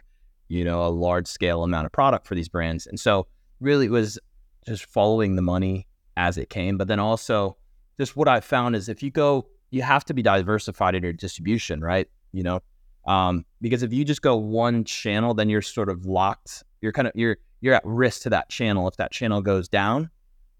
[0.47, 3.27] you know a large scale amount of product for these brands and so
[3.59, 4.17] really it was
[4.65, 7.57] just following the money as it came but then also
[7.99, 11.13] just what i found is if you go you have to be diversified in your
[11.13, 12.07] distribution, right?
[12.31, 12.59] You know,
[13.05, 16.63] um, because if you just go one channel, then you're sort of locked.
[16.81, 20.09] You're kind of you're you're at risk to that channel if that channel goes down,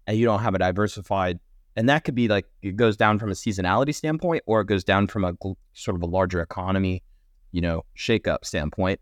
[0.06, 1.38] and you don't have a diversified.
[1.76, 4.84] And that could be like it goes down from a seasonality standpoint, or it goes
[4.84, 5.34] down from a
[5.72, 7.02] sort of a larger economy,
[7.52, 9.00] you know, shakeup standpoint.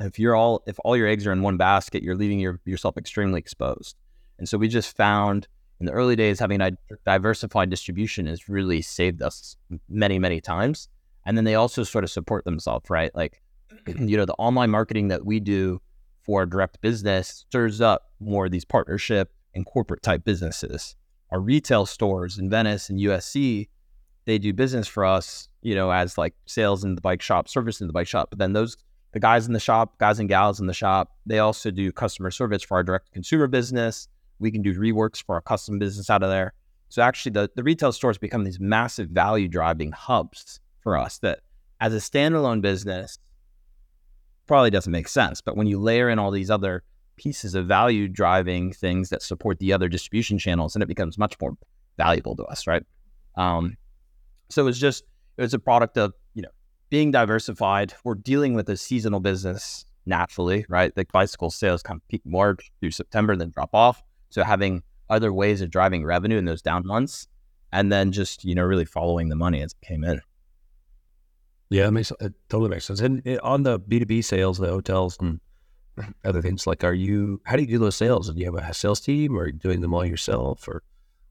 [0.00, 2.96] If you're all if all your eggs are in one basket, you're leaving your, yourself
[2.96, 3.96] extremely exposed.
[4.38, 5.46] And so we just found
[5.78, 6.72] in the early days having a
[7.06, 9.56] diversified distribution has really saved us
[9.88, 10.88] many many times
[11.24, 13.14] and then they also sort of support themselves, right?
[13.14, 13.40] Like,
[13.86, 15.80] you know, the online marketing that we do
[16.22, 20.96] for direct business stirs up more of these partnership and corporate type businesses.
[21.32, 23.68] Our retail stores in Venice and USC,
[24.26, 27.80] they do business for us, you know, as like sales in the bike shop, service
[27.80, 28.28] in the bike shop.
[28.28, 28.76] But then those,
[29.12, 32.30] the guys in the shop, guys and gals in the shop, they also do customer
[32.30, 34.08] service for our direct consumer business.
[34.40, 36.52] We can do reworks for our custom business out of there.
[36.90, 41.40] So actually, the, the retail stores become these massive value driving hubs for us that
[41.80, 43.18] as a standalone business
[44.46, 45.40] probably doesn't make sense.
[45.40, 46.82] But when you layer in all these other
[47.16, 51.36] pieces of value driving things that support the other distribution channels, and it becomes much
[51.40, 51.56] more
[51.96, 52.84] valuable to us, right?
[53.36, 53.76] Um,
[54.48, 55.04] so it's just
[55.36, 56.50] it was a product of you know
[56.90, 57.94] being diversified.
[58.04, 60.94] We're dealing with a seasonal business naturally, right?
[60.94, 64.02] The bicycle sales kind of peak more through September, then drop off.
[64.30, 67.28] So having other ways of driving revenue in those down months,
[67.72, 70.20] and then just you know really following the money as it came in.
[71.70, 73.00] Yeah, it makes it totally makes sense.
[73.00, 75.40] And it, on the B two B sales, the hotels and
[76.24, 77.40] other things, like, are you?
[77.44, 78.30] How do you do those sales?
[78.30, 80.82] Do you have a sales team, or doing them all yourself, or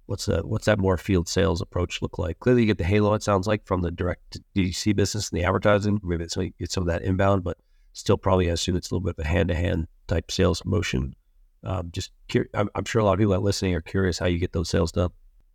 [0.06, 0.46] what's that?
[0.46, 2.40] What's that more field sales approach look like?
[2.40, 3.14] Clearly, you get the halo.
[3.14, 6.00] It sounds like from the direct dc business and the advertising.
[6.04, 7.58] Maybe it's get some of that inbound, but
[7.94, 10.64] still probably I assume it's a little bit of a hand to hand type sales
[10.66, 11.16] motion.
[11.64, 14.26] Um, just cur- I'm, I'm sure a lot of people that listening are curious how
[14.26, 15.10] you get those sales done.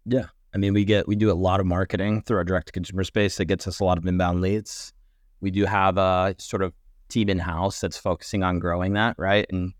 [0.05, 2.73] Yeah, I mean, we get we do a lot of marketing through our direct to
[2.73, 4.93] consumer space that gets us a lot of inbound leads.
[5.41, 6.73] We do have a sort of
[7.09, 9.47] team in house that's focusing on growing that, right?
[9.51, 9.73] And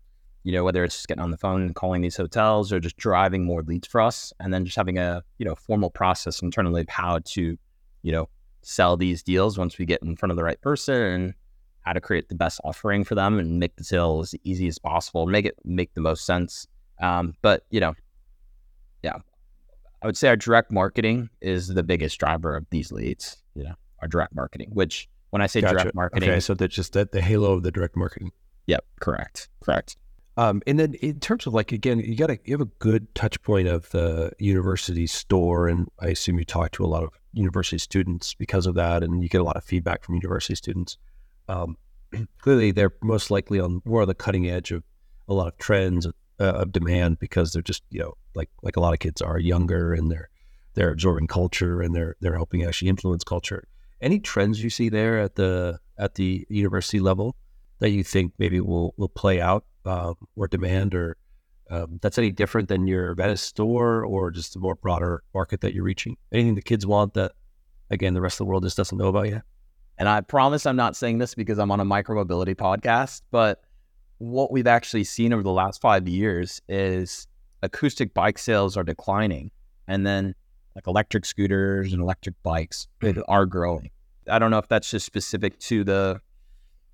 [0.43, 2.95] you know, whether it's just getting on the phone and calling these hotels or just
[2.95, 6.81] driving more leads for us, and then just having a you know formal process internally
[6.81, 7.57] of how to
[8.01, 8.29] you know
[8.61, 11.33] sell these deals once we get in front of the right person and
[11.81, 14.77] how to create the best offering for them and make the sale as easy as
[14.77, 16.67] possible, make it make the most sense.
[17.01, 17.93] Um, but you know,
[19.03, 19.17] yeah,
[20.01, 23.41] I would say our direct marketing is the biggest driver of these leads.
[23.55, 25.75] You know, our direct marketing, which when I say gotcha.
[25.75, 28.31] direct marketing, okay, so that's just that the halo of the direct marketing.
[28.67, 29.97] Yep, correct, correct.
[30.37, 33.13] Um, and then in terms of like again, you got to you have a good
[33.15, 37.09] touch point of the university store, and I assume you talk to a lot of
[37.33, 40.97] university students because of that, and you get a lot of feedback from university students.
[41.49, 41.75] Um,
[42.39, 44.83] clearly, they're most likely on more of the cutting edge of
[45.27, 48.79] a lot of trends uh, of demand because they're just you know like like a
[48.79, 50.29] lot of kids are younger and they're
[50.75, 53.67] they're absorbing culture and they're they're helping actually influence culture.
[54.01, 57.35] Any trends you see there at the at the university level
[57.79, 61.17] that you think maybe will will play out uh, or demand or
[61.69, 65.73] um, that's any different than your Venice store or just a more broader market that
[65.73, 66.15] you're reaching?
[66.31, 67.33] Anything the kids want that
[67.89, 69.41] again the rest of the world just doesn't know about yet?
[69.97, 73.61] And I promise I'm not saying this because I'm on a micromobility podcast, but
[74.19, 77.27] what we've actually seen over the last five years is
[77.63, 79.51] acoustic bike sales are declining,
[79.87, 80.35] and then
[80.77, 82.87] like electric scooters and electric bikes
[83.27, 83.89] are growing.
[84.29, 86.21] I don't know if that's just specific to the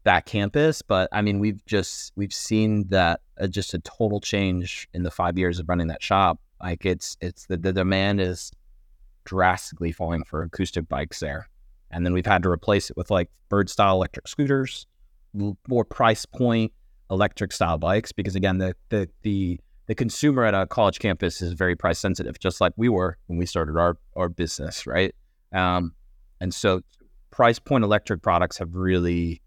[0.06, 4.88] that campus, but I mean we've just we've seen that uh, just a total change
[4.94, 6.40] in the five years of running that shop.
[6.62, 8.52] Like it's it's the, the demand is
[9.26, 11.50] drastically falling for acoustic bikes there,
[11.92, 14.88] and then we've had to replace it with like bird style electric scooters,
[15.68, 16.72] more price point
[17.12, 21.54] electric style bikes because again the the the the consumer at a college campus is
[21.54, 25.14] very price sensitive, just like we were when we started our our business, right?
[25.52, 25.94] Um,
[26.40, 26.82] and so,
[27.32, 29.42] price point electric products have really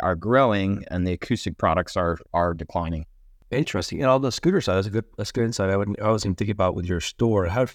[0.00, 3.06] are growing, and the acoustic products are are declining.
[3.50, 4.02] Interesting.
[4.02, 5.70] And on the scooter side, that's a good that's good insight.
[5.70, 7.46] I would I was even thinking about with your store.
[7.46, 7.66] How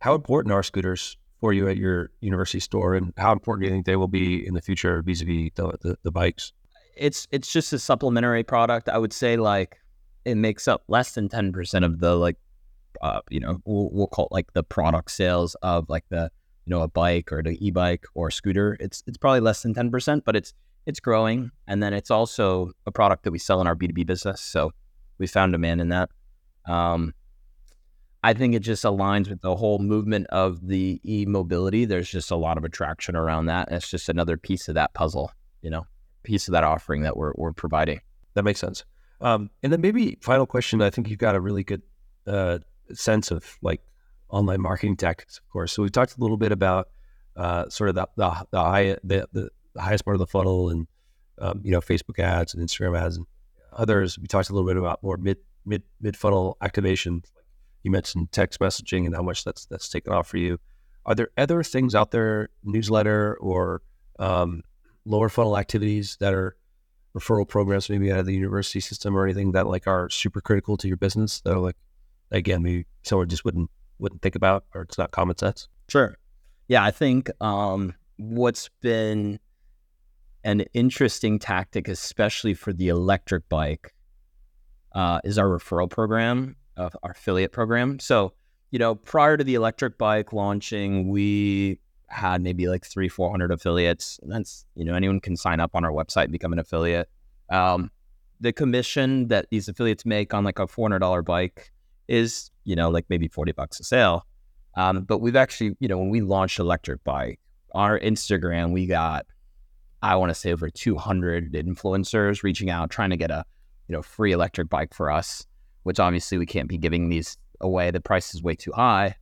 [0.00, 3.74] how important are scooters for you at your university store, and how important do you
[3.74, 6.52] think they will be in the future vis-a-vis the, the, the bikes?
[6.96, 8.88] It's it's just a supplementary product.
[8.88, 9.80] I would say like
[10.24, 12.36] it makes up less than 10% of the like
[13.02, 16.30] uh, you know we'll, we'll, call it like the product sales of like the
[16.64, 18.76] you know a bike or the e-bike or scooter.
[18.80, 20.54] It's it's probably less than 10% but it's
[20.86, 21.50] it's growing.
[21.66, 24.72] And then it's also a product that we sell in our b2b business so
[25.18, 26.10] we found demand in that.
[26.66, 27.12] Um,
[28.22, 31.84] i think it just aligns with the whole movement of the e-mobility.
[31.84, 35.30] There's just a lot of attraction around that it's just another piece of that puzzle
[35.60, 35.84] you know
[36.22, 38.00] piece of that offering that we're, we're providing.
[38.34, 38.84] That makes sense
[39.24, 40.82] um, and then maybe final question.
[40.82, 41.80] I think you've got a really good
[42.26, 42.58] uh,
[42.92, 43.80] sense of like
[44.28, 45.72] online marketing tactics, of course.
[45.72, 46.88] So we talked a little bit about
[47.34, 50.86] uh, sort of the the, the high the, the, highest part of the funnel and
[51.40, 53.26] um, you know Facebook ads and Instagram ads and
[53.72, 54.18] others.
[54.18, 57.22] We talked a little bit about more mid mid mid funnel activation.
[57.82, 60.60] You mentioned text messaging and how much that's that's taken off for you.
[61.06, 63.80] Are there other things out there, newsletter or
[64.18, 64.62] um,
[65.06, 66.56] lower funnel activities that are
[67.16, 70.76] referral programs, maybe out of the university system or anything that like are super critical
[70.76, 71.76] to your business that are like,
[72.30, 75.68] again, maybe someone just wouldn't wouldn't think about or it's not common sense?
[75.88, 76.16] Sure.
[76.68, 79.38] Yeah, I think um, what's been
[80.42, 83.94] an interesting tactic, especially for the electric bike,
[84.92, 87.98] uh, is our referral program, uh, our affiliate program.
[87.98, 88.32] So,
[88.70, 91.78] you know, prior to the electric bike launching, we
[92.14, 94.20] had maybe like three, 400 affiliates.
[94.22, 97.08] And that's, you know, anyone can sign up on our website and become an affiliate.
[97.50, 97.90] Um,
[98.40, 101.72] the commission that these affiliates make on like a $400 bike
[102.06, 104.26] is, you know, like maybe 40 bucks a sale.
[104.76, 107.40] Um, but we've actually, you know, when we launched electric bike,
[107.74, 109.26] our Instagram, we got,
[110.00, 113.44] I want to say over 200 influencers reaching out, trying to get a,
[113.88, 115.46] you know, free electric bike for us,
[115.82, 117.90] which obviously we can't be giving these away.
[117.90, 119.16] The price is way too high.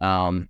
[0.00, 0.48] Um,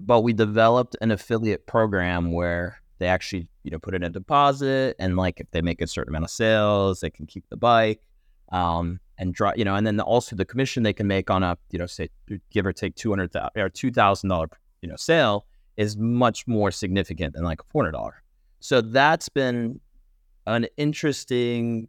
[0.00, 4.96] but we developed an affiliate program where they actually, you know, put in a deposit
[4.98, 8.00] and like if they make a certain amount of sales, they can keep the bike.
[8.52, 11.58] Um, and draw, you know, and then also the commission they can make on a,
[11.70, 12.10] you know, say
[12.50, 14.48] give or take two hundred thousand or two thousand dollar,
[14.82, 18.22] you know, sale is much more significant than like a four hundred dollar.
[18.60, 19.80] So that's been
[20.46, 21.88] an interesting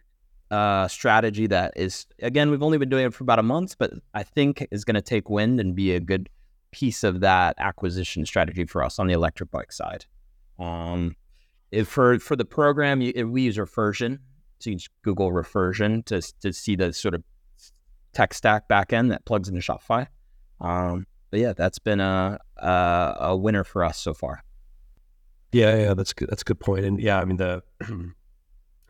[0.50, 3.92] uh, strategy that is again we've only been doing it for about a month, but
[4.14, 6.30] I think is going to take wind and be a good
[6.78, 10.06] piece of that acquisition strategy for us on the electric bike side.
[10.60, 11.16] Um,
[11.86, 14.20] for for the program, you, we use Refersion.
[14.60, 17.24] So you Google Refersion to to see the sort of
[18.14, 20.06] tech stack backend that plugs into Shopify.
[20.62, 24.44] Um, but yeah, that's been a, a, a winner for us so far.
[25.52, 26.30] Yeah, yeah, that's good.
[26.30, 26.86] That's a good point.
[26.86, 27.64] And yeah, I mean the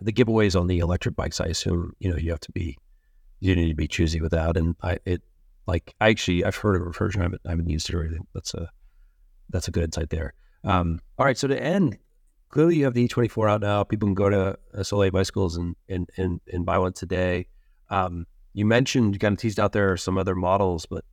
[0.01, 2.77] the giveaways on the electric bikes, I assume you know you have to be
[3.39, 4.57] you need to be choosy with that.
[4.57, 5.21] And I it
[5.67, 8.25] like I actually I've heard of Refersion, I haven't, I haven't used it or anything.
[8.33, 8.69] That's a
[9.49, 10.33] that's a good insight there.
[10.63, 11.97] Um, all right, so to end,
[12.49, 13.83] clearly you have the E24 out now.
[13.83, 17.47] People can go to Solé Bicycles and and and, and buy one today.
[17.89, 21.05] Um, you mentioned you kind of teased out there some other models, but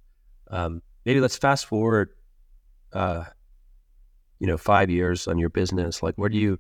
[0.51, 2.11] um, maybe let's fast forward,
[2.93, 3.25] uh,
[4.39, 6.03] you know, five years on your business.
[6.03, 6.59] Like, where do you,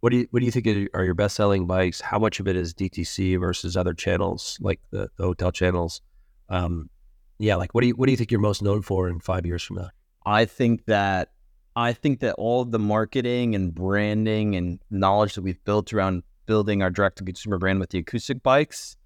[0.00, 2.00] what do you, what do you think are your best selling bikes?
[2.00, 6.02] How much of it is DTC versus other channels, like the, the hotel channels?
[6.48, 6.90] Um,
[7.38, 9.46] yeah, like what do you, what do you think you're most known for in five
[9.46, 9.90] years from now?
[10.24, 11.30] I think that
[11.74, 16.82] I think that all the marketing and branding and knowledge that we've built around building
[16.82, 18.96] our direct to consumer brand with the acoustic bikes,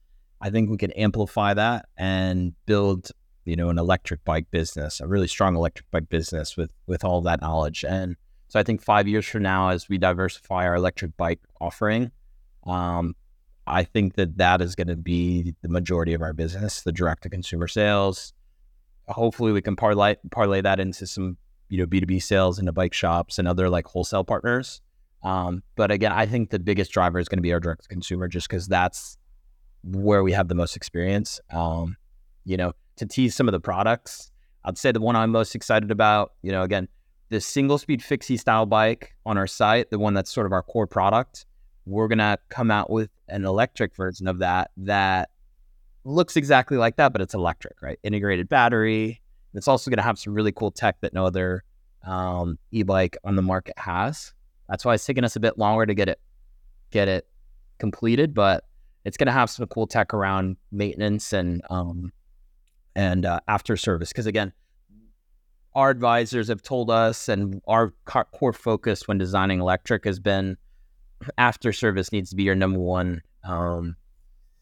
[0.41, 3.11] I think we can amplify that and build,
[3.45, 7.21] you know, an electric bike business, a really strong electric bike business with with all
[7.23, 7.85] that knowledge.
[7.85, 8.17] And
[8.49, 12.13] so I think five years from now, as we diversify our electric bike offering,
[12.67, 13.15] um,
[13.71, 17.23] I think that that is going to be the majority of our business, the direct
[17.23, 18.33] to consumer sales.
[19.09, 21.37] Hopefully, we can parlay parlay that into some
[21.69, 24.81] you know B2B sales into bike shops and other like wholesale partners.
[25.23, 27.89] Um, but again, I think the biggest driver is going to be our direct to
[27.89, 29.19] consumer, just because that's
[29.83, 31.41] where we have the most experience.
[31.53, 31.97] Um,
[32.45, 34.31] you know, to tease some of the products,
[34.65, 36.89] I'd say the one I'm most excited about, you know, again,
[37.29, 40.63] the single speed fixie style bike on our site, the one that's sort of our
[40.63, 41.47] core product.
[41.87, 45.31] We're gonna come out with an electric version of that that
[46.05, 47.99] looks exactly like that, but it's electric, right?
[48.03, 49.21] Integrated battery,
[49.55, 51.65] it's also going to have some really cool tech that no other
[52.07, 54.33] um, e-bike on the market has.
[54.69, 56.21] That's why it's taking us a bit longer to get it
[56.91, 57.27] get it
[57.79, 58.65] completed, but
[59.05, 62.13] it's going to have some cool tech around maintenance and um,
[62.95, 64.11] and uh, after service.
[64.11, 64.53] Because again,
[65.75, 70.57] our advisors have told us, and our core focus when designing electric has been
[71.39, 73.97] after service needs to be your number one um,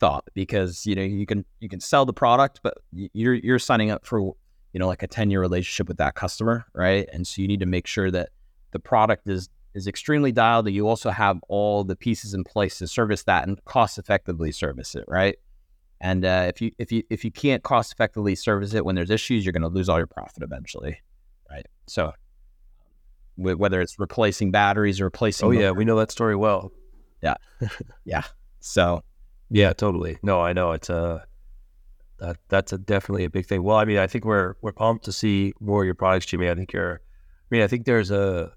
[0.00, 3.90] thought because you know you can you can sell the product, but you're you're signing
[3.90, 4.34] up for
[4.72, 7.08] you know, like a 10 year relationship with that customer, right?
[7.12, 8.30] And so you need to make sure that
[8.72, 12.78] the product is is extremely dialed that you also have all the pieces in place
[12.78, 15.36] to service that and cost effectively service it, right?
[16.00, 19.10] And uh, if you if you if you can't cost effectively service it when there's
[19.10, 21.00] issues, you're going to lose all your profit eventually,
[21.50, 21.66] right?
[21.86, 22.12] So
[23.38, 26.72] whether it's replacing batteries or replacing, oh yeah, we know that story well.
[27.22, 27.34] Yeah,
[28.04, 28.24] yeah.
[28.60, 29.02] So
[29.50, 30.18] yeah, totally.
[30.22, 31.18] No, I know it's a uh,
[32.18, 33.62] that that's a definitely a big thing.
[33.62, 36.50] Well, I mean, I think we're we're pumped to see more of your products, Jimmy.
[36.50, 38.52] I think you're, I mean, I think there's a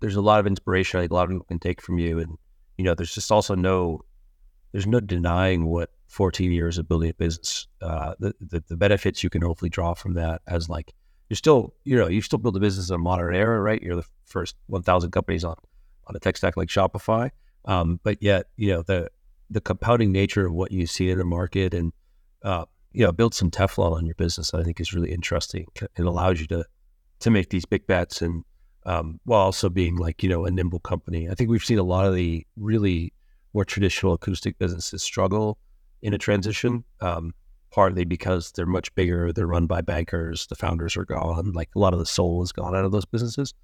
[0.00, 0.98] there's a lot of inspiration.
[0.98, 2.38] I think a lot of people can take from you, and
[2.78, 4.04] you know, there's just also no
[4.72, 9.22] there's no denying what 14 years of building a business, uh, the, the, the benefits
[9.22, 10.92] you can hopefully draw from that as like
[11.30, 13.80] you're still, you know, you still build a business in a modern era, right?
[13.80, 15.54] You're the first 1,000 companies on
[16.06, 17.30] on a tech stack like Shopify,
[17.66, 19.08] um, but yet, you know, the
[19.48, 21.92] the compounding nature of what you see in the market and
[22.42, 24.52] uh, you know, build some Teflon on your business.
[24.52, 25.66] I think is really interesting.
[25.80, 26.64] It allows you to
[27.20, 28.44] to make these big bets and
[28.86, 31.30] um, while also being like you know a nimble company.
[31.30, 33.12] I think we've seen a lot of the really
[33.54, 35.58] more traditional acoustic businesses struggle
[36.02, 36.82] in a transition.
[37.00, 37.34] Um,
[37.70, 41.78] partly because they're much bigger, they're run by bankers, the founders are gone, like a
[41.78, 43.54] lot of the soul is gone out of those businesses.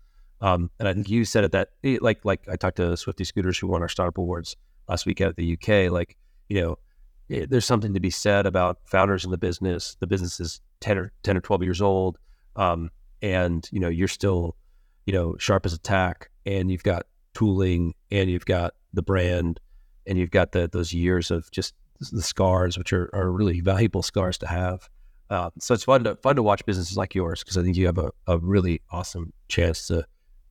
[0.41, 3.25] Um, and I think you said it that eh, like like I talked to Swifty
[3.25, 4.57] Scooters who won our startup awards
[4.89, 5.91] last week of the UK.
[5.91, 6.17] Like
[6.49, 6.79] you know,
[7.29, 9.97] it, eh, there's something to be said about founders in the business.
[10.01, 12.19] The business is ten or ten or twelve years old,
[12.57, 12.91] um,
[13.23, 14.57] and you know you're still
[15.07, 19.59] you know sharp as a tack, and you've got tooling, and you've got the brand,
[20.07, 24.03] and you've got the, those years of just the scars, which are, are really valuable
[24.03, 24.89] scars to have.
[25.29, 27.87] Uh, so it's fun to fun to watch businesses like yours because I think you
[27.87, 30.07] have a, a really awesome chance to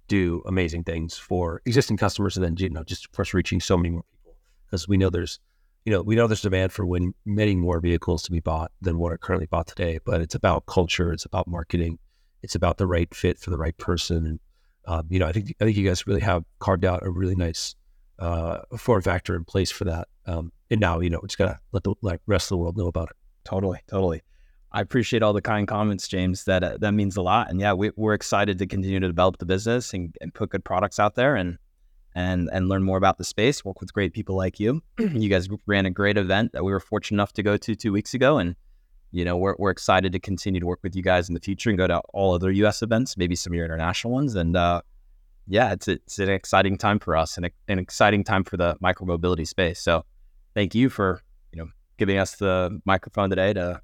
[0.07, 3.77] do amazing things for existing customers and then you know just of course reaching so
[3.77, 4.35] many more people
[4.65, 5.39] because we know there's
[5.85, 8.99] you know we know there's demand for when many more vehicles to be bought than
[8.99, 11.97] what are currently bought today but it's about culture it's about marketing
[12.43, 14.39] it's about the right fit for the right person and
[14.87, 17.35] um, you know I think I think you guys really have carved out a really
[17.35, 17.75] nice
[18.19, 20.07] uh, form factor in place for that.
[20.25, 22.77] Um, and now, you know, we just gotta let the like rest of the world
[22.77, 23.15] know about it.
[23.43, 24.21] Totally, totally.
[24.71, 26.43] I appreciate all the kind comments, James.
[26.45, 27.49] That uh, that means a lot.
[27.49, 30.65] And yeah, we, are excited to continue to develop the business and, and put good
[30.65, 31.57] products out there and
[32.13, 33.63] and and learn more about the space.
[33.63, 34.81] Work with great people like you.
[34.97, 37.93] you guys ran a great event that we were fortunate enough to go to two
[37.93, 38.55] weeks ago, and
[39.11, 41.69] you know we're we're excited to continue to work with you guys in the future
[41.69, 42.81] and go to all other U.S.
[42.81, 44.81] events, maybe some of your international ones, and uh,
[45.47, 49.47] yeah, it's it's an exciting time for us and an exciting time for the micromobility
[49.47, 49.79] space.
[49.79, 50.05] So
[50.53, 51.21] thank you for
[51.51, 53.81] you know giving us the microphone today to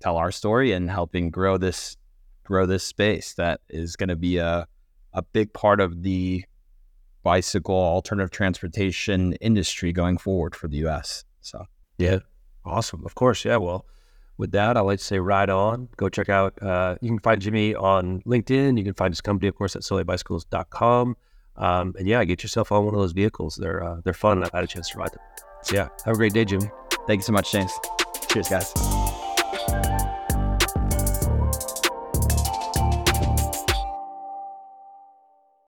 [0.00, 1.96] tell our story and helping grow this
[2.44, 4.66] grow this space that is going to be a
[5.12, 6.44] a big part of the
[7.22, 11.24] bicycle alternative transportation industry going forward for the US.
[11.40, 11.64] So
[11.98, 12.18] yeah,
[12.64, 13.04] awesome.
[13.04, 13.56] Of course, yeah.
[13.56, 13.86] Well,
[14.36, 15.88] with that, I'd like to say ride on.
[15.96, 18.76] Go check out, uh, you can find Jimmy on LinkedIn.
[18.78, 21.16] You can find his company, of course, at solebicycles.com.
[21.56, 23.56] Um, and yeah, get yourself on one of those vehicles.
[23.56, 24.42] They're, uh, they're fun.
[24.42, 25.20] I've had a chance to ride them.
[25.62, 26.70] So yeah, have a great day, Jimmy.
[27.06, 27.72] Thank you so much, James.
[28.28, 29.93] Cheers, guys.